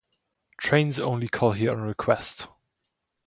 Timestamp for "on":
1.71-1.81